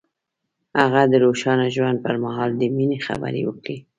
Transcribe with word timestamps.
هغه 0.79 1.01
د 1.11 1.13
روښانه 1.23 1.67
ژوند 1.75 1.97
پر 2.05 2.15
مهال 2.23 2.49
د 2.57 2.61
مینې 2.75 2.99
خبرې 3.07 3.41
وکړې. 3.45 3.77